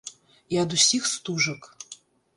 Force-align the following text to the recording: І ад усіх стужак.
І 0.55 0.59
ад 0.63 0.73
усіх 0.77 1.03
стужак. 1.13 1.71